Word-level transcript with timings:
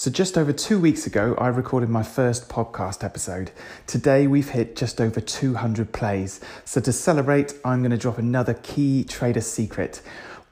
So, 0.00 0.10
just 0.10 0.38
over 0.38 0.50
two 0.50 0.80
weeks 0.80 1.06
ago, 1.06 1.34
I 1.36 1.48
recorded 1.48 1.90
my 1.90 2.02
first 2.02 2.48
podcast 2.48 3.04
episode. 3.04 3.50
Today, 3.86 4.26
we've 4.26 4.48
hit 4.48 4.74
just 4.74 4.98
over 4.98 5.20
200 5.20 5.92
plays. 5.92 6.40
So, 6.64 6.80
to 6.80 6.90
celebrate, 6.90 7.52
I'm 7.66 7.80
going 7.80 7.90
to 7.90 7.98
drop 7.98 8.16
another 8.16 8.54
key 8.54 9.04
trader 9.04 9.42
secret. 9.42 10.00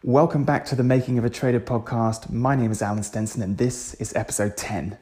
Welcome 0.05 0.45
back 0.45 0.67
to 0.67 0.77
the 0.77 0.83
Making 0.83 1.17
of 1.17 1.25
a 1.25 1.31
Trader 1.31 1.61
podcast. 1.61 2.29
My 2.29 2.57
name 2.57 2.71
is 2.71 2.83
Alan 2.83 3.03
Stenson, 3.03 3.41
and 3.41 3.57
this 3.57 3.95
is 3.95 4.15
episode 4.15 4.55
10. 4.59 4.99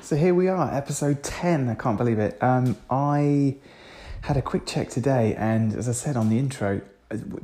So 0.00 0.16
here 0.16 0.34
we 0.34 0.48
are, 0.48 0.74
episode 0.74 1.22
10. 1.22 1.68
I 1.68 1.74
can't 1.74 1.98
believe 1.98 2.18
it. 2.18 2.42
Um, 2.42 2.78
I 2.88 3.56
had 4.24 4.38
a 4.38 4.42
quick 4.42 4.64
check 4.64 4.88
today, 4.88 5.34
and 5.34 5.74
as 5.74 5.86
I 5.86 5.92
said 5.92 6.16
on 6.16 6.30
the 6.30 6.38
intro, 6.38 6.80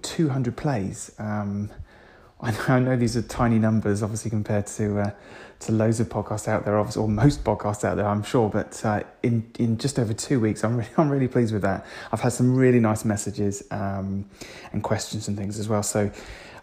200 0.00 0.56
plays. 0.56 1.12
Um, 1.18 1.70
I, 2.40 2.52
know, 2.52 2.64
I 2.68 2.78
know 2.78 2.96
these 2.96 3.18
are 3.18 3.22
tiny 3.22 3.58
numbers, 3.58 4.02
obviously 4.02 4.30
compared 4.30 4.66
to 4.68 5.00
uh, 5.00 5.10
to 5.58 5.72
loads 5.72 6.00
of 6.00 6.08
podcasts 6.08 6.48
out 6.48 6.64
there, 6.64 6.78
obviously, 6.78 7.02
or 7.02 7.08
most 7.08 7.44
podcasts 7.44 7.84
out 7.84 7.98
there, 7.98 8.06
I'm 8.06 8.22
sure. 8.22 8.48
But 8.48 8.82
uh, 8.82 9.02
in 9.22 9.50
in 9.58 9.76
just 9.76 9.98
over 9.98 10.14
two 10.14 10.40
weeks, 10.40 10.64
I'm 10.64 10.76
really, 10.78 10.88
I'm 10.96 11.10
really 11.10 11.28
pleased 11.28 11.52
with 11.52 11.60
that. 11.62 11.84
I've 12.12 12.20
had 12.22 12.32
some 12.32 12.56
really 12.56 12.80
nice 12.80 13.04
messages 13.04 13.62
um, 13.70 14.24
and 14.72 14.82
questions 14.82 15.28
and 15.28 15.36
things 15.36 15.58
as 15.58 15.68
well. 15.68 15.82
So 15.82 16.10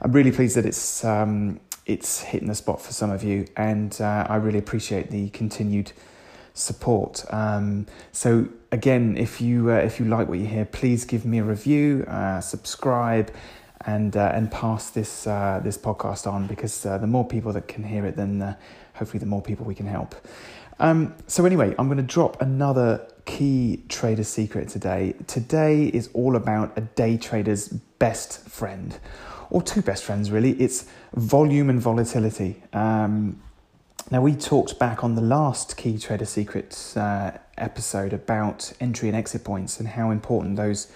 I'm 0.01 0.11
really 0.11 0.31
pleased 0.31 0.57
that 0.57 0.65
it's 0.65 1.05
um, 1.05 1.59
it's 1.85 2.21
hitting 2.21 2.47
the 2.47 2.55
spot 2.55 2.81
for 2.81 2.91
some 2.91 3.11
of 3.11 3.23
you, 3.23 3.45
and 3.55 3.95
uh, 4.01 4.25
I 4.27 4.37
really 4.37 4.57
appreciate 4.57 5.11
the 5.11 5.29
continued 5.29 5.91
support. 6.55 7.23
Um, 7.31 7.85
so 8.11 8.47
again, 8.71 9.17
if 9.17 9.41
you 9.41 9.71
uh, 9.71 9.75
if 9.75 9.99
you 9.99 10.05
like 10.05 10.27
what 10.27 10.39
you 10.39 10.45
hear, 10.45 10.65
please 10.65 11.05
give 11.05 11.25
me 11.25 11.39
a 11.39 11.43
review, 11.43 12.05
uh, 12.07 12.41
subscribe, 12.41 13.31
and 13.85 14.15
uh, 14.15 14.31
and 14.33 14.51
pass 14.51 14.89
this 14.89 15.27
uh, 15.27 15.59
this 15.63 15.77
podcast 15.77 16.31
on 16.31 16.47
because 16.47 16.85
uh, 16.85 16.97
the 16.97 17.07
more 17.07 17.25
people 17.25 17.53
that 17.53 17.67
can 17.67 17.83
hear 17.83 18.05
it, 18.05 18.15
then 18.15 18.41
uh, 18.41 18.55
hopefully 18.93 19.19
the 19.19 19.25
more 19.25 19.41
people 19.41 19.65
we 19.65 19.75
can 19.75 19.87
help. 19.87 20.15
Um, 20.79 21.15
so 21.25 21.45
anyway, 21.45 21.73
I'm 21.79 21.87
going 21.87 21.97
to 21.97 22.03
drop 22.03 22.39
another 22.41 23.07
key 23.25 23.83
trader 23.89 24.23
secret 24.23 24.69
today. 24.69 25.15
Today 25.25 25.85
is 25.85 26.09
all 26.13 26.35
about 26.35 26.77
a 26.77 26.81
day 26.81 27.17
trader's 27.17 27.67
best 27.67 28.47
friend, 28.47 28.99
or 29.49 29.61
two 29.61 29.81
best 29.81 30.03
friends 30.03 30.29
really. 30.31 30.51
It's 30.51 30.85
volume 31.15 31.69
and 31.69 31.81
volatility. 31.81 32.61
Um, 32.73 33.41
now, 34.09 34.21
we 34.21 34.35
talked 34.35 34.79
back 34.79 35.03
on 35.03 35.15
the 35.15 35.21
last 35.21 35.75
Key 35.75 35.97
Trader 35.97 36.23
Secrets 36.23 36.95
uh, 36.95 37.37
episode 37.57 38.13
about 38.13 38.71
entry 38.79 39.09
and 39.09 39.17
exit 39.17 39.43
points 39.43 39.81
and 39.81 39.89
how 39.89 40.11
important 40.11 40.55
those 40.55 40.89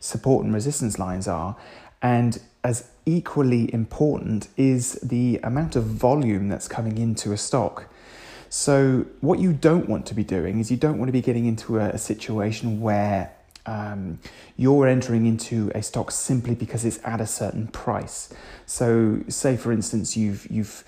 support 0.00 0.44
and 0.44 0.52
resistance 0.52 0.98
lines 0.98 1.28
are. 1.28 1.56
And 2.02 2.40
as 2.64 2.90
equally 3.04 3.72
important 3.72 4.48
is 4.56 4.94
the 4.94 5.38
amount 5.44 5.76
of 5.76 5.84
volume 5.84 6.48
that's 6.48 6.66
coming 6.66 6.98
into 6.98 7.32
a 7.32 7.36
stock. 7.36 7.86
So, 8.48 9.06
what 9.20 9.38
you 9.38 9.52
don't 9.52 9.88
want 9.88 10.04
to 10.06 10.14
be 10.14 10.24
doing 10.24 10.58
is 10.58 10.68
you 10.68 10.76
don't 10.76 10.98
want 10.98 11.06
to 11.06 11.12
be 11.12 11.20
getting 11.20 11.46
into 11.46 11.78
a, 11.78 11.90
a 11.90 11.98
situation 11.98 12.80
where 12.80 13.30
um, 13.66 14.18
you're 14.56 14.88
entering 14.88 15.26
into 15.26 15.70
a 15.72 15.82
stock 15.82 16.10
simply 16.10 16.56
because 16.56 16.84
it's 16.84 16.98
at 17.04 17.20
a 17.20 17.26
certain 17.26 17.68
price. 17.68 18.32
So, 18.66 19.20
say 19.28 19.56
for 19.56 19.70
instance, 19.70 20.16
you've 20.16 20.50
you've 20.50 20.84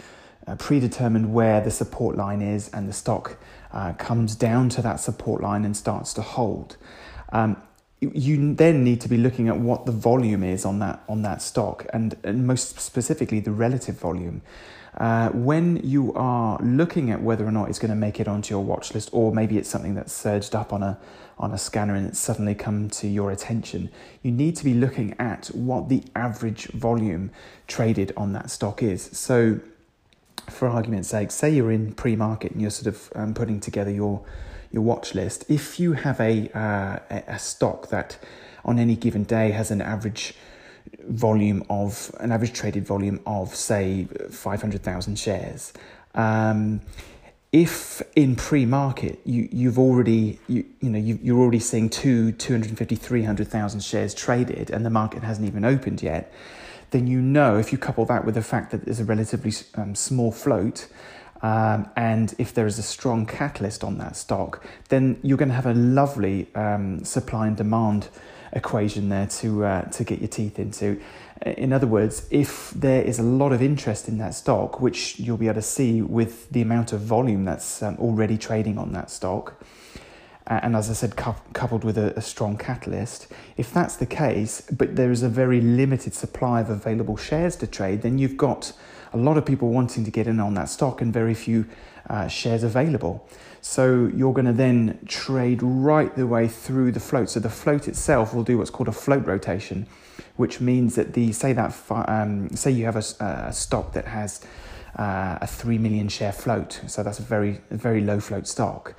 uh, 0.48 0.56
predetermined 0.56 1.32
where 1.32 1.60
the 1.60 1.70
support 1.70 2.16
line 2.16 2.40
is 2.40 2.68
and 2.70 2.88
the 2.88 2.92
stock 2.92 3.36
uh, 3.72 3.92
comes 3.94 4.34
down 4.34 4.68
to 4.70 4.82
that 4.82 4.96
support 4.96 5.42
line 5.42 5.64
and 5.64 5.76
starts 5.76 6.14
to 6.14 6.22
hold. 6.22 6.76
Um, 7.32 7.60
you 8.00 8.54
then 8.54 8.84
need 8.84 9.00
to 9.00 9.08
be 9.08 9.16
looking 9.16 9.48
at 9.48 9.58
what 9.58 9.84
the 9.84 9.92
volume 9.92 10.44
is 10.44 10.64
on 10.64 10.78
that 10.78 11.02
on 11.08 11.22
that 11.22 11.42
stock 11.42 11.84
and, 11.92 12.16
and 12.22 12.46
most 12.46 12.78
specifically 12.78 13.40
the 13.40 13.50
relative 13.50 13.98
volume. 13.98 14.40
Uh, 14.96 15.28
when 15.30 15.76
you 15.84 16.12
are 16.14 16.58
looking 16.62 17.10
at 17.10 17.22
whether 17.22 17.46
or 17.46 17.52
not 17.52 17.68
it's 17.68 17.78
going 17.78 17.90
to 17.90 17.96
make 17.96 18.18
it 18.18 18.26
onto 18.26 18.54
your 18.54 18.64
watch 18.64 18.94
list, 18.94 19.10
or 19.12 19.32
maybe 19.32 19.58
it's 19.58 19.68
something 19.68 19.94
that's 19.94 20.12
surged 20.12 20.54
up 20.54 20.72
on 20.72 20.82
a 20.82 20.98
on 21.38 21.52
a 21.52 21.58
scanner 21.58 21.94
and 21.94 22.06
it's 22.06 22.18
suddenly 22.18 22.54
come 22.54 22.88
to 22.88 23.06
your 23.06 23.30
attention, 23.30 23.90
you 24.22 24.30
need 24.30 24.56
to 24.56 24.64
be 24.64 24.74
looking 24.74 25.14
at 25.20 25.46
what 25.48 25.88
the 25.88 26.02
average 26.16 26.66
volume 26.68 27.30
traded 27.68 28.12
on 28.16 28.32
that 28.32 28.50
stock 28.50 28.82
is. 28.82 29.08
So 29.12 29.60
for 30.50 30.68
argument's 30.68 31.08
sake, 31.08 31.30
say 31.30 31.50
you're 31.50 31.72
in 31.72 31.92
pre-market 31.92 32.52
and 32.52 32.60
you're 32.60 32.70
sort 32.70 32.94
of 32.94 33.12
um, 33.14 33.34
putting 33.34 33.60
together 33.60 33.90
your 33.90 34.24
your 34.70 34.82
watch 34.82 35.14
list. 35.14 35.44
If 35.48 35.80
you 35.80 35.94
have 35.94 36.20
a 36.20 36.50
uh, 36.56 36.98
a 37.26 37.38
stock 37.38 37.88
that 37.88 38.18
on 38.64 38.78
any 38.78 38.96
given 38.96 39.24
day 39.24 39.50
has 39.50 39.70
an 39.70 39.80
average 39.80 40.34
volume 41.08 41.64
of 41.70 42.14
an 42.20 42.32
average 42.32 42.52
traded 42.52 42.86
volume 42.86 43.20
of 43.26 43.54
say 43.54 44.04
500,000 44.30 45.18
shares 45.18 45.72
um, 46.14 46.80
if 47.52 48.02
in 48.14 48.36
pre-market 48.36 49.20
you, 49.24 49.48
you've 49.50 49.78
already 49.78 50.38
you, 50.48 50.64
you 50.80 50.90
know 50.90 50.98
you, 50.98 51.18
you're 51.22 51.38
already 51.38 51.58
seeing 51.58 51.88
two 51.88 52.32
250 52.32 52.94
300,000 52.94 53.80
shares 53.80 54.14
traded 54.14 54.70
and 54.70 54.84
the 54.84 54.90
market 54.90 55.22
hasn't 55.22 55.46
even 55.46 55.64
opened 55.64 56.02
yet 56.02 56.32
then 56.90 57.06
you 57.06 57.20
know 57.20 57.58
if 57.58 57.72
you 57.72 57.78
couple 57.78 58.04
that 58.06 58.24
with 58.24 58.34
the 58.34 58.42
fact 58.42 58.70
that 58.70 58.84
there's 58.84 59.00
a 59.00 59.04
relatively 59.04 59.52
um, 59.74 59.94
small 59.94 60.32
float, 60.32 60.88
um, 61.42 61.88
and 61.96 62.34
if 62.38 62.52
there 62.52 62.66
is 62.66 62.78
a 62.78 62.82
strong 62.82 63.26
catalyst 63.26 63.84
on 63.84 63.98
that 63.98 64.16
stock, 64.16 64.64
then 64.88 65.18
you're 65.22 65.38
going 65.38 65.50
to 65.50 65.54
have 65.54 65.66
a 65.66 65.74
lovely 65.74 66.48
um, 66.54 67.04
supply 67.04 67.46
and 67.46 67.56
demand 67.56 68.08
equation 68.52 69.08
there 69.08 69.26
to 69.26 69.64
uh, 69.64 69.82
to 69.82 70.04
get 70.04 70.20
your 70.20 70.28
teeth 70.28 70.58
into. 70.58 71.00
In 71.44 71.72
other 71.72 71.86
words, 71.86 72.26
if 72.30 72.70
there 72.70 73.02
is 73.02 73.18
a 73.18 73.22
lot 73.22 73.52
of 73.52 73.62
interest 73.62 74.08
in 74.08 74.18
that 74.18 74.34
stock, 74.34 74.80
which 74.80 75.20
you'll 75.20 75.36
be 75.36 75.46
able 75.46 75.56
to 75.56 75.62
see 75.62 76.02
with 76.02 76.50
the 76.50 76.62
amount 76.62 76.92
of 76.92 77.00
volume 77.00 77.44
that's 77.44 77.82
um, 77.82 77.96
already 77.98 78.36
trading 78.36 78.76
on 78.76 78.92
that 78.92 79.10
stock, 79.10 79.62
and 80.48 80.74
as 80.74 80.88
I 80.88 80.94
said, 80.94 81.14
coupled 81.14 81.84
with 81.84 81.98
a, 81.98 82.16
a, 82.16 82.22
strong 82.22 82.56
catalyst. 82.56 83.28
If 83.58 83.72
that's 83.72 83.96
the 83.96 84.06
case, 84.06 84.62
but 84.70 84.96
there 84.96 85.10
is 85.10 85.22
a 85.22 85.28
very 85.28 85.60
limited 85.60 86.14
supply 86.14 86.60
of 86.62 86.70
available 86.70 87.18
shares 87.18 87.54
to 87.56 87.66
trade, 87.66 88.00
then 88.00 88.18
you've 88.18 88.38
got 88.38 88.72
a 89.12 89.18
lot 89.18 89.36
of 89.36 89.44
people 89.44 89.68
wanting 89.70 90.04
to 90.04 90.10
get 90.10 90.26
in 90.26 90.40
on 90.40 90.54
that 90.54 90.70
stock 90.70 91.02
and 91.02 91.12
very 91.12 91.34
few 91.34 91.66
uh, 92.08 92.28
shares 92.28 92.62
available. 92.62 93.28
So 93.60 94.10
you're 94.14 94.32
going 94.32 94.46
to 94.46 94.52
then 94.54 94.98
trade 95.06 95.60
right 95.62 96.14
the 96.16 96.26
way 96.26 96.48
through 96.48 96.92
the 96.92 97.00
float. 97.00 97.28
So 97.28 97.40
the 97.40 97.50
float 97.50 97.86
itself 97.86 98.34
will 98.34 98.44
do 98.44 98.56
what's 98.56 98.70
called 98.70 98.88
a 98.88 98.92
float 98.92 99.26
rotation, 99.26 99.86
which 100.36 100.60
means 100.60 100.94
that 100.94 101.12
the 101.12 101.32
say 101.32 101.52
that 101.52 101.76
um, 101.90 102.48
say 102.56 102.70
you 102.70 102.86
have 102.86 102.96
a, 102.96 103.24
a 103.48 103.52
stock 103.52 103.92
that 103.92 104.06
has 104.06 104.46
uh, 104.98 105.38
a 105.42 105.46
three 105.46 105.76
million 105.76 106.08
share 106.08 106.32
float. 106.32 106.80
So 106.86 107.02
that's 107.02 107.18
a 107.18 107.22
very 107.22 107.60
very 107.70 108.00
low 108.00 108.20
float 108.20 108.46
stock 108.46 108.94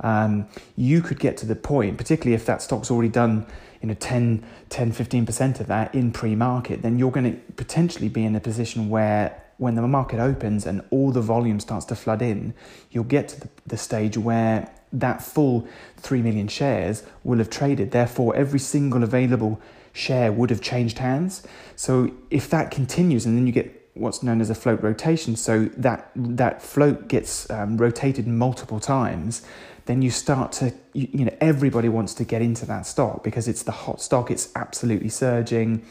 um, 0.00 0.48
you 0.76 1.02
could 1.02 1.18
get 1.18 1.36
to 1.38 1.46
the 1.46 1.56
point, 1.56 1.98
particularly 1.98 2.34
if 2.34 2.46
that 2.46 2.62
stock's 2.62 2.90
already 2.90 3.08
done 3.08 3.46
you 3.82 3.88
know 3.88 3.94
10 3.94 4.44
10 4.68 4.92
15% 4.92 5.60
of 5.60 5.66
that 5.68 5.94
in 5.94 6.12
pre-market 6.12 6.82
then 6.82 6.98
you're 6.98 7.10
going 7.10 7.32
to 7.32 7.52
potentially 7.54 8.10
be 8.10 8.22
in 8.26 8.36
a 8.36 8.40
position 8.40 8.90
where 8.90 9.42
when 9.56 9.74
the 9.74 9.80
market 9.80 10.20
opens 10.20 10.66
and 10.66 10.82
all 10.90 11.10
the 11.10 11.22
volume 11.22 11.58
starts 11.58 11.86
to 11.86 11.96
flood 11.96 12.20
in 12.20 12.52
you'll 12.90 13.04
get 13.04 13.28
to 13.28 13.40
the, 13.40 13.48
the 13.66 13.78
stage 13.78 14.18
where 14.18 14.70
that 14.92 15.22
full 15.22 15.66
3 15.98 16.22
million 16.22 16.48
shares 16.48 17.04
will 17.22 17.38
have 17.38 17.50
traded. 17.50 17.90
Therefore 17.90 18.34
every 18.34 18.58
single 18.58 19.02
available 19.02 19.60
share 19.92 20.32
would 20.32 20.50
have 20.50 20.60
changed 20.60 20.98
hands. 20.98 21.46
So 21.76 22.12
if 22.30 22.48
that 22.50 22.70
continues 22.70 23.26
and 23.26 23.36
then 23.36 23.46
you 23.46 23.52
get 23.52 23.76
what's 23.94 24.22
known 24.22 24.40
as 24.40 24.50
a 24.50 24.54
float 24.54 24.80
rotation 24.82 25.36
so 25.36 25.64
that 25.76 26.10
that 26.14 26.62
float 26.62 27.08
gets 27.08 27.50
um, 27.50 27.76
rotated 27.76 28.26
multiple 28.26 28.78
times 28.78 29.42
then 29.86 30.02
you 30.02 30.10
start 30.10 30.52
to, 30.52 30.72
you, 30.92 31.08
you, 31.12 31.24
know, 31.24 31.36
everybody 31.40 31.88
wants 31.88 32.14
to 32.14 32.24
get 32.24 32.42
into 32.42 32.66
that 32.66 32.86
stock 32.86 33.24
because 33.24 33.48
it's 33.48 33.62
the 33.62 33.72
hot 33.72 34.00
stock, 34.00 34.30
it's 34.30 34.50
absolutely 34.54 35.08
surging. 35.08 35.84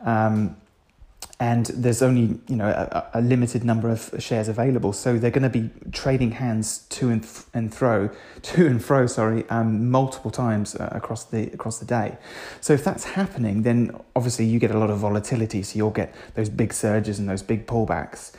Um, 0.00 0.56
and 1.38 1.66
there's 1.66 2.00
only 2.00 2.38
you 2.48 2.56
know 2.56 2.68
a, 2.68 3.18
a, 3.18 3.20
limited 3.20 3.62
number 3.62 3.90
of 3.90 4.14
shares 4.18 4.48
available, 4.48 4.94
so 4.94 5.18
they're 5.18 5.30
going 5.30 5.42
to 5.42 5.50
be 5.50 5.68
trading 5.92 6.30
hands 6.30 6.86
to 6.88 7.10
and, 7.10 7.22
th- 7.22 7.44
and 7.52 7.74
fro, 7.74 8.10
to 8.42 8.66
and 8.66 8.82
fro, 8.82 9.06
sorry, 9.06 9.46
um, 9.50 9.90
multiple 9.90 10.30
times 10.30 10.74
uh, 10.76 10.88
across 10.92 11.24
the 11.24 11.52
across 11.52 11.78
the 11.78 11.84
day. 11.84 12.16
So 12.62 12.72
if 12.72 12.82
that's 12.84 13.04
happening, 13.04 13.62
then 13.62 13.94
obviously 14.14 14.46
you 14.46 14.58
get 14.58 14.70
a 14.70 14.78
lot 14.78 14.88
of 14.88 14.98
volatility. 14.98 15.62
So 15.62 15.76
you'll 15.76 15.90
get 15.90 16.14
those 16.34 16.48
big 16.48 16.72
surges 16.72 17.18
and 17.18 17.28
those 17.28 17.42
big 17.42 17.66
pullbacks. 17.66 18.32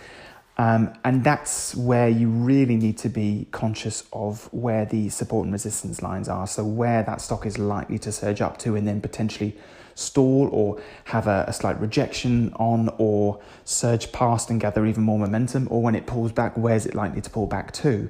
Um, 0.59 0.92
and 1.04 1.24
that's 1.24 1.75
where 1.75 2.09
you 2.09 2.30
really 2.30 2.77
need 2.77 2.98
to 3.00 3.09
be 3.09 3.48
conscious 3.51 4.04
of 4.12 4.51
where 4.51 4.86
the 4.86 5.09
support 5.09 5.45
and 5.45 5.54
resistance 5.54 6.01
lines 6.01 6.27
are. 6.27 6.48
So, 6.48 6.65
where 6.65 7.04
that 7.04 7.21
stock 7.21 7.45
is 7.45 7.59
likely 7.59 8.00
to 8.00 8.12
surge 8.12 8.42
up 8.42 8.57
to 8.59 8.75
and 8.75 8.88
then 8.88 9.00
potentially 9.00 9.56
stall 9.94 10.50
or 10.51 10.81
have 11.06 11.27
a, 11.27 11.45
a, 11.48 11.54
slight 11.54 11.80
rejection 11.80 12.54
on 12.56 12.89
or 12.98 13.39
surge 13.65 14.12
past 14.12 14.50
and 14.50 14.59
gather 14.59 14.86
even 14.86 15.04
more 15.04 15.19
momentum, 15.19 15.68
or 15.69 15.81
when 15.81 15.95
it 15.95 16.07
pulls 16.07 16.31
back, 16.31 16.57
where's 16.57 16.86
it 16.86 16.95
likely 16.95 17.21
to 17.21 17.30
pull 17.30 17.48
back 17.48 17.71
to? 17.71 18.10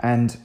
And 0.00 0.36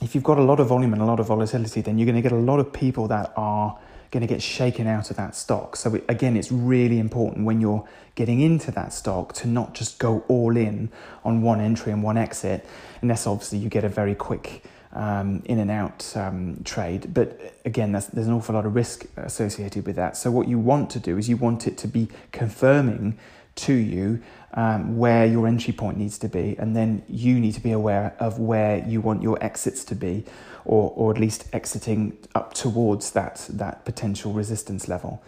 if 0.00 0.14
you've 0.14 0.24
got 0.24 0.38
a 0.38 0.42
lot 0.42 0.60
of 0.60 0.68
volume 0.68 0.92
and 0.92 1.02
a 1.02 1.04
lot 1.04 1.20
of 1.20 1.26
volatility, 1.26 1.80
then 1.80 1.98
you're 1.98 2.06
going 2.06 2.16
to 2.16 2.22
get 2.22 2.32
a 2.32 2.36
lot 2.36 2.58
of 2.60 2.72
people 2.72 3.08
that 3.08 3.32
are 3.36 3.78
going 4.10 4.20
to 4.22 4.26
get 4.26 4.42
shaken 4.42 4.86
out 4.86 5.10
of 5.10 5.16
that 5.16 5.34
stock. 5.34 5.76
So, 5.76 5.94
it, 5.94 6.04
again, 6.08 6.36
it's 6.36 6.50
really 6.50 6.98
important 6.98 7.44
when 7.44 7.60
you're 7.60 7.86
getting 8.14 8.40
into 8.40 8.70
that 8.72 8.92
stock 8.92 9.32
to 9.32 9.48
not 9.48 9.74
just 9.74 9.98
go 9.98 10.24
all 10.28 10.56
in 10.56 10.90
on 11.24 11.42
one 11.42 11.60
entry 11.60 11.92
and 11.92 12.02
one 12.02 12.16
exit, 12.16 12.66
unless 13.02 13.26
obviously 13.26 13.58
you 13.58 13.68
get 13.68 13.84
a 13.84 13.88
very 13.88 14.14
quick 14.14 14.64
um, 14.92 15.42
in 15.44 15.58
and 15.58 15.70
out 15.70 16.12
um, 16.16 16.60
trade. 16.64 17.12
But 17.12 17.54
again, 17.64 17.92
there's 17.92 18.08
an 18.14 18.32
awful 18.32 18.54
lot 18.54 18.66
of 18.66 18.74
risk 18.74 19.06
associated 19.16 19.86
with 19.86 19.96
that. 19.96 20.16
So, 20.16 20.30
what 20.30 20.48
you 20.48 20.58
want 20.58 20.90
to 20.90 21.00
do 21.00 21.18
is 21.18 21.28
you 21.28 21.36
want 21.36 21.66
it 21.66 21.76
to 21.78 21.88
be 21.88 22.08
confirming 22.32 23.18
to 23.58 23.72
you 23.74 24.20
um, 24.54 24.96
where 24.96 25.26
your 25.26 25.46
entry 25.46 25.72
point 25.72 25.98
needs 25.98 26.18
to 26.18 26.28
be, 26.28 26.56
and 26.58 26.74
then 26.74 27.02
you 27.08 27.38
need 27.38 27.52
to 27.52 27.60
be 27.60 27.72
aware 27.72 28.16
of 28.18 28.38
where 28.38 28.78
you 28.86 29.00
want 29.00 29.22
your 29.22 29.42
exits 29.44 29.84
to 29.84 29.94
be, 29.94 30.24
or, 30.64 30.92
or 30.96 31.10
at 31.10 31.18
least 31.18 31.48
exiting 31.52 32.16
up 32.34 32.54
towards 32.54 33.10
that, 33.12 33.46
that 33.50 33.84
potential 33.84 34.32
resistance 34.32 34.88
level. 34.88 35.22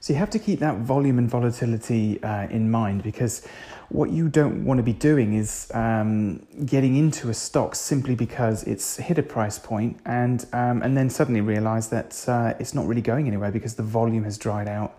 So 0.00 0.12
you 0.12 0.18
have 0.18 0.28
to 0.30 0.38
keep 0.38 0.60
that 0.60 0.76
volume 0.80 1.18
and 1.18 1.30
volatility 1.30 2.22
uh, 2.22 2.46
in 2.48 2.70
mind 2.70 3.02
because 3.02 3.46
what 3.88 4.10
you 4.10 4.28
don't 4.28 4.64
want 4.66 4.76
to 4.76 4.82
be 4.82 4.92
doing 4.92 5.32
is 5.32 5.70
um, 5.72 6.46
getting 6.66 6.96
into 6.96 7.30
a 7.30 7.34
stock 7.34 7.74
simply 7.74 8.14
because 8.14 8.64
it's 8.64 8.98
hit 8.98 9.18
a 9.18 9.22
price 9.22 9.58
point 9.58 9.98
and 10.04 10.44
um, 10.52 10.82
and 10.82 10.94
then 10.94 11.08
suddenly 11.08 11.40
realize 11.40 11.88
that 11.88 12.22
uh, 12.28 12.52
it's 12.58 12.74
not 12.74 12.86
really 12.86 13.00
going 13.00 13.26
anywhere 13.26 13.50
because 13.50 13.76
the 13.76 13.82
volume 13.82 14.24
has 14.24 14.36
dried 14.36 14.68
out. 14.68 14.98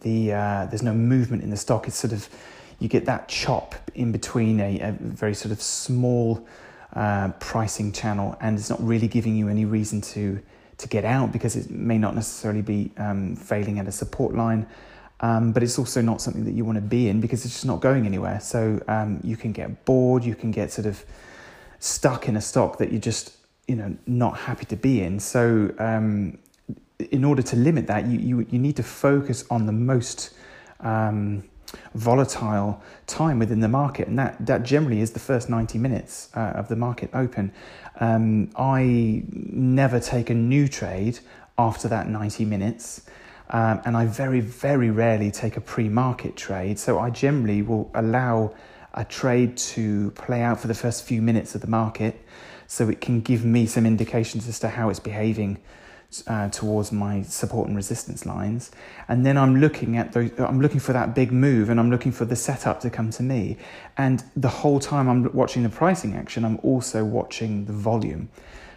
The 0.00 0.32
uh, 0.32 0.66
there's 0.66 0.82
no 0.82 0.94
movement 0.94 1.42
in 1.42 1.50
the 1.50 1.56
stock. 1.56 1.86
It's 1.86 1.96
sort 1.96 2.12
of 2.12 2.28
you 2.78 2.88
get 2.88 3.06
that 3.06 3.28
chop 3.28 3.74
in 3.94 4.12
between 4.12 4.60
a, 4.60 4.80
a 4.80 4.92
very 4.92 5.34
sort 5.34 5.52
of 5.52 5.60
small 5.60 6.46
uh, 6.94 7.28
pricing 7.40 7.92
channel, 7.92 8.36
and 8.40 8.58
it's 8.58 8.70
not 8.70 8.82
really 8.82 9.08
giving 9.08 9.36
you 9.36 9.48
any 9.48 9.64
reason 9.64 10.00
to 10.00 10.40
to 10.78 10.88
get 10.88 11.04
out 11.04 11.32
because 11.32 11.56
it 11.56 11.70
may 11.70 11.98
not 11.98 12.14
necessarily 12.14 12.62
be 12.62 12.92
um, 12.96 13.34
failing 13.34 13.78
at 13.78 13.88
a 13.88 13.92
support 13.92 14.34
line. 14.34 14.66
Um, 15.20 15.50
but 15.50 15.64
it's 15.64 15.78
also 15.78 16.00
not 16.00 16.20
something 16.20 16.44
that 16.44 16.52
you 16.52 16.64
want 16.64 16.76
to 16.76 16.82
be 16.82 17.08
in 17.08 17.20
because 17.20 17.44
it's 17.44 17.54
just 17.54 17.66
not 17.66 17.80
going 17.80 18.06
anywhere. 18.06 18.38
So 18.38 18.80
um, 18.86 19.20
you 19.24 19.36
can 19.36 19.50
get 19.50 19.84
bored, 19.84 20.22
you 20.24 20.36
can 20.36 20.52
get 20.52 20.70
sort 20.70 20.86
of 20.86 21.04
stuck 21.80 22.28
in 22.28 22.36
a 22.36 22.40
stock 22.40 22.78
that 22.78 22.92
you're 22.92 23.00
just 23.00 23.36
you 23.66 23.76
know 23.76 23.96
not 24.06 24.36
happy 24.36 24.64
to 24.66 24.76
be 24.76 25.02
in. 25.02 25.20
So 25.20 25.74
um, 25.78 26.38
in 26.98 27.24
order 27.24 27.42
to 27.42 27.56
limit 27.56 27.86
that, 27.86 28.06
you, 28.06 28.18
you 28.18 28.46
you 28.50 28.58
need 28.58 28.76
to 28.76 28.82
focus 28.82 29.44
on 29.50 29.66
the 29.66 29.72
most 29.72 30.34
um, 30.80 31.44
volatile 31.94 32.82
time 33.06 33.38
within 33.38 33.60
the 33.60 33.68
market, 33.68 34.08
and 34.08 34.18
that 34.18 34.44
that 34.46 34.62
generally 34.62 35.00
is 35.00 35.12
the 35.12 35.20
first 35.20 35.48
ninety 35.48 35.78
minutes 35.78 36.28
uh, 36.34 36.52
of 36.56 36.68
the 36.68 36.76
market 36.76 37.10
open. 37.14 37.52
Um, 38.00 38.50
I 38.56 39.22
never 39.28 40.00
take 40.00 40.30
a 40.30 40.34
new 40.34 40.68
trade 40.68 41.20
after 41.56 41.88
that 41.88 42.08
ninety 42.08 42.44
minutes. 42.44 43.02
Um, 43.50 43.80
and 43.86 43.96
I 43.96 44.04
very, 44.04 44.40
very 44.40 44.90
rarely 44.90 45.30
take 45.30 45.56
a 45.56 45.62
pre 45.62 45.88
market 45.88 46.36
trade. 46.36 46.78
So 46.78 46.98
I 46.98 47.08
generally 47.08 47.62
will 47.62 47.90
allow 47.94 48.54
a 48.92 49.04
trade 49.04 49.56
to 49.56 50.10
play 50.10 50.42
out 50.42 50.60
for 50.60 50.66
the 50.66 50.74
first 50.74 51.04
few 51.04 51.22
minutes 51.22 51.54
of 51.54 51.62
the 51.62 51.66
market 51.66 52.20
so 52.66 52.90
it 52.90 53.00
can 53.00 53.20
give 53.20 53.44
me 53.44 53.64
some 53.64 53.86
indications 53.86 54.48
as 54.48 54.58
to 54.60 54.68
how 54.68 54.90
it's 54.90 55.00
behaving 55.00 55.58
uh, 56.26 56.48
towards 56.48 56.90
my 56.90 57.22
support 57.22 57.68
and 57.68 57.76
resistance 57.76 58.24
lines, 58.24 58.70
and 59.08 59.26
then 59.26 59.36
I'm 59.36 59.60
looking 59.60 59.96
at 59.98 60.12
those. 60.12 60.30
I'm 60.38 60.60
looking 60.60 60.80
for 60.80 60.94
that 60.94 61.14
big 61.14 61.32
move, 61.32 61.68
and 61.68 61.78
I'm 61.78 61.90
looking 61.90 62.12
for 62.12 62.24
the 62.24 62.36
setup 62.36 62.80
to 62.80 62.90
come 62.90 63.10
to 63.10 63.22
me. 63.22 63.58
And 63.96 64.24
the 64.34 64.48
whole 64.48 64.80
time 64.80 65.08
I'm 65.08 65.32
watching 65.34 65.62
the 65.62 65.68
pricing 65.68 66.14
action, 66.14 66.44
I'm 66.44 66.58
also 66.62 67.04
watching 67.04 67.66
the 67.66 67.74
volume. 67.74 68.30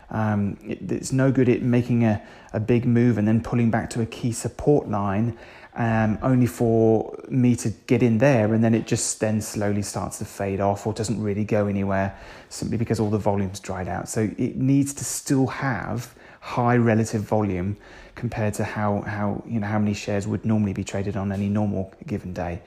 Um, 0.10 0.58
it, 0.62 0.92
it's 0.92 1.14
no 1.14 1.32
good 1.32 1.48
it 1.48 1.64
making 1.64 2.04
a, 2.04 2.22
a 2.52 2.60
big 2.60 2.86
move 2.86 3.18
and 3.18 3.26
then 3.26 3.42
pulling 3.42 3.72
back 3.72 3.90
to 3.92 4.02
a 4.02 4.06
key 4.06 4.34
support 4.34 4.90
line, 4.90 5.38
um, 5.76 6.20
only 6.22 6.48
for 6.48 7.18
me 7.30 7.56
to 7.56 7.70
get 7.88 8.04
in 8.04 8.18
there, 8.18 8.54
and 8.54 8.62
then 8.62 8.76
it 8.76 8.86
just 8.88 9.22
then 9.22 9.40
slowly 9.40 9.82
starts 9.82 10.18
to 10.18 10.26
fade 10.26 10.60
off 10.60 10.86
or 10.86 10.92
doesn't 10.92 11.22
really 11.24 11.46
go 11.46 11.68
anywhere 11.68 12.14
simply 12.50 12.78
because 12.78 13.00
all 13.00 13.10
the 13.10 13.18
volume's 13.18 13.62
dried 13.62 13.88
out. 13.88 14.10
So 14.10 14.30
it 14.38 14.58
needs 14.58 14.94
to 14.96 15.06
still 15.06 15.48
have 15.48 16.14
high 16.42 16.76
relative 16.76 17.22
volume 17.22 17.78
compared 18.16 18.54
to 18.56 18.64
how, 18.64 19.02
how, 19.02 19.42
you 19.48 19.60
know, 19.60 19.68
how 19.68 19.80
many 19.80 19.94
shares 19.94 20.28
would 20.28 20.44
normally 20.44 20.74
be 20.74 20.84
traded 20.84 21.16
on 21.16 21.32
any 21.32 21.48
normal 21.48 21.94
given 22.06 22.34
day. 22.34 22.62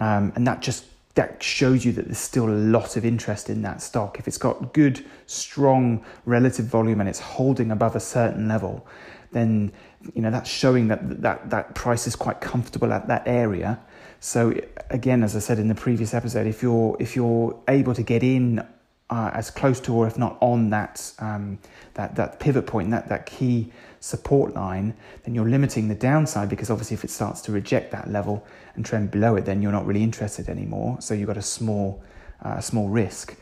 Um, 0.00 0.32
and 0.34 0.46
that 0.46 0.60
just 0.60 0.86
that 1.14 1.40
shows 1.40 1.84
you 1.84 1.92
that 1.92 2.06
there's 2.06 2.18
still 2.18 2.48
a 2.48 2.50
lot 2.50 2.96
of 2.96 3.04
interest 3.04 3.48
in 3.48 3.62
that 3.62 3.80
stock. 3.80 4.18
If 4.18 4.26
it's 4.26 4.38
got 4.38 4.72
good, 4.72 5.04
strong 5.26 6.04
relative 6.24 6.66
volume 6.66 6.98
and 6.98 7.08
it's 7.08 7.20
holding 7.20 7.70
above 7.70 7.94
a 7.94 8.00
certain 8.00 8.48
level, 8.48 8.84
then 9.30 9.70
you 10.14 10.22
know 10.22 10.30
that's 10.30 10.50
showing 10.50 10.88
that 10.88 11.22
that 11.22 11.50
that 11.50 11.74
price 11.74 12.06
is 12.06 12.16
quite 12.16 12.40
comfortable 12.40 12.92
at 12.92 13.06
that 13.06 13.22
area. 13.26 13.78
So 14.18 14.58
again, 14.90 15.22
as 15.22 15.36
I 15.36 15.38
said 15.38 15.58
in 15.58 15.68
the 15.68 15.74
previous 15.74 16.14
episode, 16.14 16.48
if 16.48 16.62
you're 16.62 16.96
if 16.98 17.14
you're 17.14 17.56
able 17.68 17.94
to 17.94 18.02
get 18.02 18.24
in 18.24 18.66
uh, 19.14 19.30
as 19.32 19.48
close 19.48 19.78
to 19.78 19.94
or 19.94 20.08
if 20.08 20.18
not 20.18 20.36
on 20.40 20.70
that 20.70 21.12
um, 21.20 21.56
that 21.94 22.16
that 22.16 22.40
pivot 22.40 22.66
point, 22.66 22.90
that 22.90 23.08
that 23.08 23.26
key 23.26 23.70
support 24.00 24.54
line, 24.54 24.92
then 25.22 25.36
you're 25.36 25.48
limiting 25.48 25.86
the 25.86 25.94
downside 25.94 26.48
because 26.48 26.68
obviously 26.68 26.94
if 26.94 27.04
it 27.04 27.10
starts 27.10 27.40
to 27.40 27.52
reject 27.52 27.92
that 27.92 28.10
level 28.10 28.44
and 28.74 28.84
trend 28.84 29.12
below 29.12 29.36
it, 29.36 29.44
then 29.44 29.62
you're 29.62 29.70
not 29.70 29.86
really 29.86 30.02
interested 30.02 30.48
anymore. 30.48 31.00
So 31.00 31.14
you've 31.14 31.28
got 31.28 31.36
a 31.36 31.42
small 31.42 32.02
uh, 32.42 32.58
small 32.60 32.88
risk, 32.88 33.36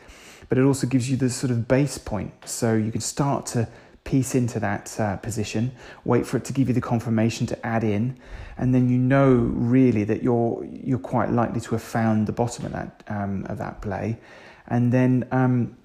but 0.47 0.59
it 0.59 0.63
also 0.63 0.85
gives 0.85 1.09
you 1.09 1.17
the 1.17 1.29
sort 1.31 1.49
of 1.49 1.67
base 1.67 1.97
point, 1.97 2.31
so 2.47 2.75
you 2.75 2.91
can 2.91 3.01
start 3.01 3.47
to 3.47 3.67
piece 4.03 4.35
into 4.35 4.59
that 4.59 4.99
uh, 4.99 5.15
position, 5.17 5.71
wait 6.05 6.27
for 6.27 6.37
it 6.37 6.45
to 6.45 6.53
give 6.53 6.67
you 6.67 6.73
the 6.73 6.81
confirmation 6.81 7.47
to 7.47 7.65
add 7.65 7.83
in, 7.83 8.15
and 8.59 8.75
then 8.75 8.89
you 8.89 8.97
know 8.99 9.33
really 9.33 10.03
that 10.03 10.21
you're 10.21 10.63
you're 10.65 10.99
quite 10.99 11.31
likely 11.31 11.61
to 11.61 11.71
have 11.71 11.81
found 11.81 12.27
the 12.27 12.31
bottom 12.31 12.63
of 12.63 12.73
that 12.73 13.03
um, 13.07 13.43
of 13.49 13.57
that 13.57 13.81
play 13.81 14.19
and 14.67 14.91
then 14.91 15.27
um, 15.31 15.75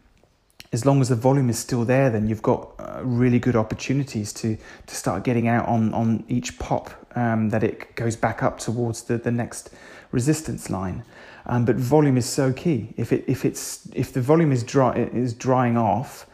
as 0.72 0.84
long 0.84 1.00
as 1.00 1.08
the 1.08 1.16
volume 1.16 1.48
is 1.48 1.58
still 1.58 1.84
there, 1.84 2.10
then 2.10 2.28
you've 2.28 2.42
got 2.42 2.70
uh, 2.78 3.00
really 3.02 3.38
good 3.38 3.56
opportunities 3.56 4.32
to 4.34 4.56
to 4.86 4.94
start 4.94 5.24
getting 5.24 5.48
out 5.48 5.66
on 5.66 5.94
on 5.94 6.24
each 6.28 6.58
pop 6.58 6.90
um, 7.16 7.50
that 7.50 7.62
it 7.62 7.94
goes 7.94 8.16
back 8.16 8.42
up 8.42 8.58
towards 8.58 9.02
the 9.02 9.16
the 9.16 9.30
next 9.30 9.70
resistance 10.12 10.70
line. 10.70 11.04
Um, 11.46 11.64
but 11.64 11.76
volume 11.76 12.18
is 12.18 12.26
so 12.26 12.52
key. 12.52 12.92
If 12.96 13.12
it 13.12 13.24
if 13.26 13.44
it's 13.44 13.88
if 13.94 14.12
the 14.12 14.20
volume 14.20 14.52
is 14.52 14.62
dry 14.62 14.94
is 14.96 15.32
drying 15.32 15.78
off, 15.78 16.26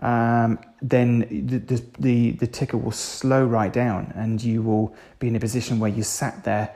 um, 0.00 0.58
then 0.82 1.20
the, 1.46 1.58
the 1.58 1.82
the 1.98 2.30
the 2.32 2.46
ticker 2.46 2.76
will 2.76 2.92
slow 2.92 3.44
right 3.46 3.72
down, 3.72 4.12
and 4.14 4.42
you 4.42 4.62
will 4.62 4.94
be 5.18 5.28
in 5.28 5.36
a 5.36 5.40
position 5.40 5.78
where 5.78 5.90
you 5.90 6.02
sat 6.02 6.44
there 6.44 6.74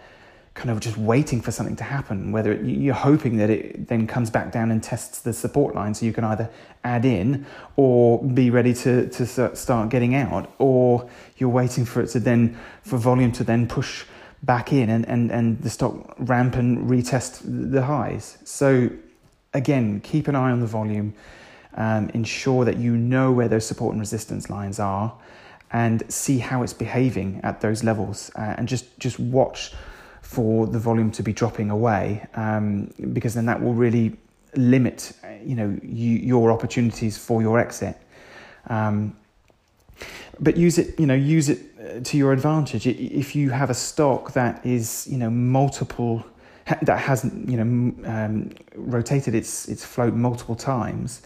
kind 0.54 0.70
of 0.70 0.80
just 0.80 0.98
waiting 0.98 1.40
for 1.40 1.50
something 1.50 1.76
to 1.76 1.84
happen, 1.84 2.30
whether 2.30 2.52
it, 2.52 2.64
you're 2.64 2.94
hoping 2.94 3.38
that 3.38 3.48
it 3.48 3.88
then 3.88 4.06
comes 4.06 4.30
back 4.30 4.52
down 4.52 4.70
and 4.70 4.82
tests 4.82 5.20
the 5.20 5.32
support 5.32 5.74
line 5.74 5.94
so 5.94 6.04
you 6.04 6.12
can 6.12 6.24
either 6.24 6.48
add 6.84 7.04
in 7.04 7.46
or 7.76 8.22
be 8.22 8.50
ready 8.50 8.74
to, 8.74 9.08
to 9.08 9.56
start 9.56 9.88
getting 9.88 10.14
out, 10.14 10.52
or 10.58 11.08
you're 11.38 11.48
waiting 11.48 11.84
for 11.84 12.02
it 12.02 12.08
to 12.08 12.20
then, 12.20 12.58
for 12.82 12.98
volume 12.98 13.32
to 13.32 13.44
then 13.44 13.66
push 13.66 14.04
back 14.42 14.72
in 14.72 14.90
and, 14.90 15.08
and, 15.08 15.30
and 15.30 15.62
the 15.62 15.70
stock 15.70 16.14
ramp 16.18 16.56
and 16.56 16.90
retest 16.90 17.40
the 17.44 17.82
highs. 17.82 18.36
So, 18.44 18.90
again, 19.54 20.00
keep 20.00 20.28
an 20.28 20.36
eye 20.36 20.50
on 20.50 20.60
the 20.60 20.66
volume, 20.66 21.14
um, 21.74 22.10
ensure 22.10 22.64
that 22.66 22.76
you 22.76 22.96
know 22.96 23.32
where 23.32 23.48
those 23.48 23.66
support 23.66 23.92
and 23.92 24.00
resistance 24.00 24.50
lines 24.50 24.78
are. 24.78 25.14
And 25.74 26.02
see 26.12 26.36
how 26.36 26.62
it's 26.62 26.74
behaving 26.74 27.40
at 27.42 27.62
those 27.62 27.82
levels, 27.82 28.30
uh, 28.36 28.56
and 28.58 28.68
just 28.68 28.84
just 28.98 29.18
watch 29.18 29.72
for 30.22 30.66
the 30.66 30.78
volume 30.78 31.10
to 31.10 31.22
be 31.22 31.32
dropping 31.32 31.70
away, 31.70 32.26
um, 32.34 32.90
because 33.12 33.34
then 33.34 33.46
that 33.46 33.60
will 33.62 33.74
really 33.74 34.16
limit, 34.56 35.12
you 35.44 35.54
know, 35.54 35.78
you, 35.82 36.16
your 36.16 36.50
opportunities 36.50 37.18
for 37.18 37.42
your 37.42 37.58
exit. 37.58 37.96
Um, 38.68 39.16
but 40.40 40.56
use 40.56 40.78
it, 40.78 40.98
you 40.98 41.06
know, 41.06 41.14
use 41.14 41.48
it 41.48 41.60
uh, 41.78 42.00
to 42.02 42.16
your 42.16 42.32
advantage. 42.32 42.86
If 42.86 43.36
you 43.36 43.50
have 43.50 43.70
a 43.70 43.74
stock 43.74 44.32
that 44.32 44.64
is, 44.64 45.06
you 45.10 45.18
know, 45.18 45.30
multiple 45.30 46.24
that 46.82 46.98
hasn't, 46.98 47.48
you 47.48 47.56
know, 47.56 48.08
um, 48.08 48.50
rotated 48.74 49.34
its 49.34 49.68
its 49.68 49.84
float 49.84 50.14
multiple 50.14 50.54
times, 50.54 51.22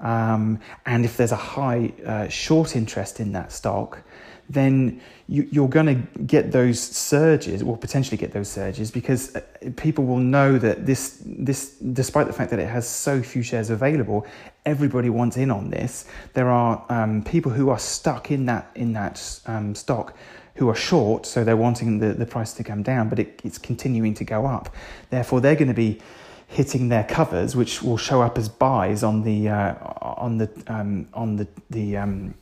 um, 0.00 0.58
and 0.84 1.04
if 1.04 1.16
there's 1.16 1.32
a 1.32 1.36
high 1.36 1.92
uh, 2.04 2.28
short 2.28 2.76
interest 2.76 3.20
in 3.20 3.32
that 3.32 3.52
stock, 3.52 4.02
then 4.50 5.00
you, 5.28 5.64
are 5.64 5.68
going 5.68 5.86
to 5.86 6.22
get 6.22 6.50
those 6.50 6.80
surges, 6.80 7.62
or 7.62 7.76
potentially 7.76 8.16
get 8.16 8.32
those 8.32 8.48
surges, 8.48 8.90
because 8.90 9.34
uh, 9.36 9.40
people 9.76 10.04
will 10.04 10.18
know 10.18 10.58
that 10.58 10.86
this, 10.86 11.22
this, 11.24 11.76
despite 11.76 12.26
the 12.26 12.32
fact 12.32 12.50
that 12.50 12.58
it 12.58 12.68
has 12.68 12.88
so 12.88 13.22
few 13.22 13.42
shares 13.42 13.70
available, 13.70 14.26
everybody 14.66 15.08
wants 15.08 15.36
in 15.36 15.50
on 15.50 15.70
this. 15.70 16.06
There 16.34 16.50
are 16.50 16.84
um, 16.88 17.22
people 17.22 17.52
who 17.52 17.70
are 17.70 17.78
stuck 17.78 18.32
in 18.32 18.46
that 18.46 18.70
in 18.74 18.92
that 18.94 19.40
um, 19.46 19.74
stock 19.74 20.16
who 20.56 20.68
are 20.68 20.74
short, 20.74 21.26
so 21.26 21.44
they're 21.44 21.56
wanting 21.56 22.00
the, 22.00 22.12
the 22.12 22.26
price 22.26 22.52
to 22.54 22.64
come 22.64 22.82
down, 22.82 23.08
but 23.08 23.20
it, 23.20 23.40
it's 23.44 23.56
continuing 23.56 24.14
to 24.14 24.24
go 24.24 24.46
up. 24.46 24.74
Therefore, 25.10 25.40
they're 25.40 25.54
going 25.54 25.68
to 25.68 25.74
be 25.74 26.00
hitting 26.48 26.88
their 26.88 27.04
covers, 27.04 27.54
which 27.54 27.82
will 27.82 27.96
show 27.96 28.20
up 28.20 28.36
as 28.36 28.48
buys 28.48 29.04
on 29.04 29.22
the 29.22 29.48
uh, 29.48 29.74
on 30.00 30.38
the 30.38 30.50
um, 30.66 31.08
on 31.14 31.36
the 31.36 31.46
the 31.70 31.96
um, 31.96 32.34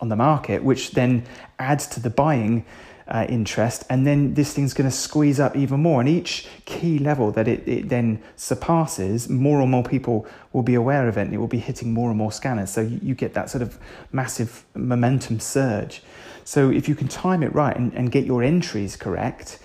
on 0.00 0.08
the 0.08 0.16
market, 0.16 0.62
which 0.62 0.92
then 0.92 1.24
adds 1.58 1.86
to 1.88 2.00
the 2.00 2.10
buying 2.10 2.64
uh, 3.08 3.26
interest, 3.28 3.84
and 3.90 4.06
then 4.06 4.34
this 4.34 4.52
thing's 4.54 4.72
going 4.72 4.88
to 4.88 4.96
squeeze 4.96 5.40
up 5.40 5.56
even 5.56 5.80
more. 5.80 6.00
And 6.00 6.08
each 6.08 6.46
key 6.64 6.98
level 6.98 7.32
that 7.32 7.48
it, 7.48 7.66
it 7.66 7.88
then 7.88 8.22
surpasses, 8.36 9.28
more 9.28 9.60
and 9.60 9.70
more 9.70 9.82
people 9.82 10.26
will 10.52 10.62
be 10.62 10.74
aware 10.74 11.08
of 11.08 11.18
it, 11.18 11.22
and 11.22 11.34
it 11.34 11.38
will 11.38 11.48
be 11.48 11.58
hitting 11.58 11.92
more 11.92 12.08
and 12.08 12.18
more 12.18 12.30
scanners. 12.30 12.70
So 12.70 12.82
you, 12.82 13.00
you 13.02 13.14
get 13.14 13.34
that 13.34 13.50
sort 13.50 13.62
of 13.62 13.78
massive 14.12 14.64
momentum 14.74 15.40
surge. 15.40 16.02
So 16.44 16.70
if 16.70 16.88
you 16.88 16.94
can 16.94 17.08
time 17.08 17.42
it 17.42 17.52
right 17.54 17.76
and, 17.76 17.92
and 17.94 18.12
get 18.12 18.24
your 18.24 18.42
entries 18.42 18.96
correct, 18.96 19.58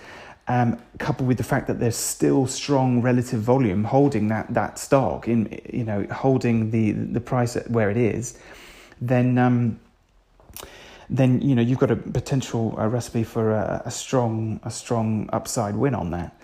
um, 0.48 0.80
coupled 0.98 1.28
with 1.28 1.38
the 1.38 1.44
fact 1.44 1.66
that 1.68 1.80
there's 1.80 1.96
still 1.96 2.46
strong 2.46 3.02
relative 3.02 3.40
volume 3.40 3.84
holding 3.84 4.28
that 4.28 4.52
that 4.54 4.78
stock 4.78 5.26
in 5.26 5.60
you 5.72 5.82
know 5.82 6.06
holding 6.12 6.70
the 6.70 6.92
the 6.92 7.20
price 7.20 7.56
where 7.66 7.90
it 7.90 7.96
is, 7.96 8.38
then 9.00 9.38
um, 9.38 9.80
then 11.08 11.40
you 11.40 11.54
know 11.54 11.62
you've 11.62 11.78
got 11.78 11.90
a 11.90 11.96
potential 11.96 12.74
a 12.78 12.88
recipe 12.88 13.24
for 13.24 13.52
a, 13.52 13.82
a 13.84 13.90
strong 13.90 14.60
a 14.62 14.70
strong 14.70 15.28
upside 15.32 15.76
win 15.76 15.94
on 15.94 16.10
that. 16.10 16.38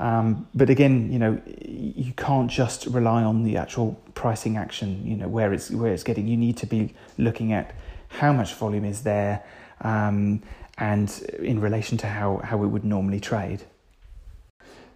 Um, 0.00 0.46
but 0.54 0.70
again, 0.70 1.12
you 1.12 1.18
know, 1.18 1.40
you 1.66 2.12
can't 2.12 2.50
just 2.50 2.86
rely 2.86 3.24
on 3.24 3.42
the 3.42 3.56
actual 3.56 4.00
pricing 4.14 4.56
action. 4.56 5.04
You 5.04 5.16
know 5.16 5.28
where 5.28 5.52
it's 5.52 5.70
where 5.70 5.92
it's 5.92 6.04
getting. 6.04 6.28
You 6.28 6.36
need 6.36 6.56
to 6.58 6.66
be 6.66 6.94
looking 7.16 7.52
at 7.52 7.74
how 8.08 8.32
much 8.32 8.54
volume 8.54 8.84
is 8.84 9.02
there, 9.02 9.44
um, 9.80 10.42
and 10.78 11.10
in 11.40 11.60
relation 11.60 11.98
to 11.98 12.06
how 12.06 12.38
how 12.38 12.62
it 12.62 12.68
would 12.68 12.84
normally 12.84 13.20
trade. 13.20 13.64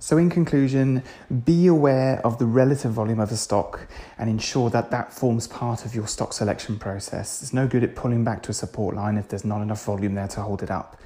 So, 0.02 0.18
in 0.18 0.30
conclusion, 0.30 1.04
be 1.44 1.68
aware 1.68 2.20
of 2.26 2.40
the 2.40 2.44
relative 2.44 2.90
volume 2.90 3.20
of 3.20 3.30
a 3.30 3.36
stock 3.36 3.86
and 4.18 4.28
ensure 4.28 4.68
that 4.68 4.90
that 4.90 5.12
forms 5.12 5.46
part 5.46 5.84
of 5.84 5.94
your 5.94 6.08
stock 6.08 6.32
selection 6.32 6.76
process. 6.76 7.40
It's 7.40 7.52
no 7.52 7.68
good 7.68 7.84
at 7.84 7.94
pulling 7.94 8.24
back 8.24 8.42
to 8.42 8.50
a 8.50 8.52
support 8.52 8.96
line 8.96 9.16
if 9.16 9.28
there's 9.28 9.44
not 9.44 9.62
enough 9.62 9.84
volume 9.84 10.16
there 10.16 10.26
to 10.26 10.40
hold 10.40 10.64
it 10.64 10.72
up. 10.72 11.00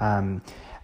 Um, 0.00 0.40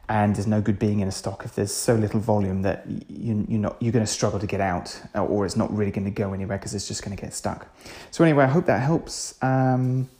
and 0.06 0.36
there's 0.36 0.46
no 0.46 0.60
good 0.60 0.78
being 0.78 1.00
in 1.00 1.08
a 1.08 1.12
stock 1.12 1.46
if 1.46 1.54
there's 1.54 1.72
so 1.72 1.94
little 1.94 2.20
volume 2.20 2.60
that 2.60 2.84
you, 3.08 3.46
you're, 3.48 3.58
not, 3.58 3.80
you're 3.80 3.90
going 3.90 4.04
to 4.04 4.12
struggle 4.12 4.38
to 4.38 4.46
get 4.46 4.60
out 4.60 5.00
or 5.14 5.46
it's 5.46 5.56
not 5.56 5.74
really 5.74 5.90
going 5.90 6.04
to 6.04 6.10
go 6.10 6.34
anywhere 6.34 6.58
because 6.58 6.74
it's 6.74 6.86
just 6.86 7.02
going 7.02 7.16
to 7.16 7.22
get 7.22 7.32
stuck. 7.32 7.74
So, 8.10 8.22
anyway, 8.22 8.44
I 8.44 8.48
hope 8.48 8.66
that 8.66 8.82
helps. 8.82 9.34
Um, 9.40 10.10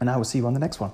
and 0.00 0.08
I 0.08 0.16
will 0.16 0.24
see 0.24 0.38
you 0.38 0.46
on 0.46 0.54
the 0.54 0.60
next 0.60 0.80
one. 0.80 0.92